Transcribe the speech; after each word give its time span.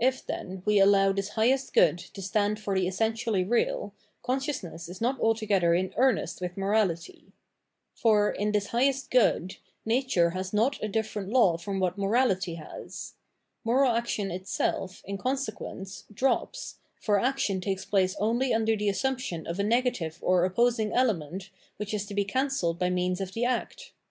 620 0.00 0.06
Dissemhlance 0.08 0.08
If, 0.56 0.62
tten, 0.64 0.64
we 0.66 0.78
allow 0.78 1.12
tMs 1.12 1.28
highest 1.34 1.74
good 1.74 1.98
to 1.98 2.22
stand 2.22 2.58
for 2.58 2.74
the 2.74 2.88
essentially 2.88 3.44
real, 3.44 3.92
conscionsness 4.24 4.88
is 4.88 5.02
not 5.02 5.20
altogether 5.20 5.74
in 5.74 5.92
earnest 5.98 6.40
with 6.40 6.56
morality. 6.56 7.32
For, 7.94 8.30
in 8.30 8.52
this 8.52 8.68
highest 8.68 9.10
good, 9.10 9.58
nature 9.84 10.30
has 10.30 10.54
not 10.54 10.82
a 10.82 10.88
difierent 10.88 11.30
law 11.34 11.58
from 11.58 11.80
what 11.80 11.98
morahty 11.98 12.56
has. 12.56 13.12
Moral 13.62 13.94
action 13.94 14.30
itself, 14.30 15.02
in 15.04 15.18
consequence, 15.18 16.04
drops, 16.10 16.76
for 16.98 17.20
action 17.20 17.60
takes 17.60 17.84
place 17.84 18.16
only 18.18 18.54
under 18.54 18.74
the 18.74 18.88
assumption 18.88 19.46
of 19.46 19.58
a 19.60 19.64
negative 19.64 20.16
or 20.22 20.46
op 20.46 20.54
posing 20.54 20.94
element 20.94 21.50
which 21.76 21.92
is 21.92 22.06
to 22.06 22.14
be 22.14 22.24
cancelled 22.24 22.78
by 22.78 22.88
means 22.88 23.20
of 23.20 23.34
the 23.34 23.44
act. 23.44 23.92